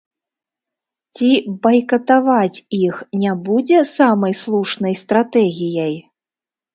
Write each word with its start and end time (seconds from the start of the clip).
Ці 1.17 1.27
байкатаваць 1.65 2.61
іх 2.77 2.95
не 3.23 3.31
будзе 3.49 3.79
самай 3.97 4.33
слушнай 4.41 4.93
стратэгіяй? 5.03 5.95